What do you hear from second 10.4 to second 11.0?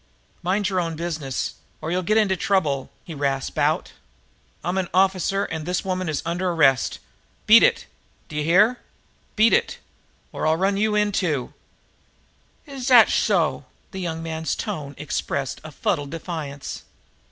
I'll run you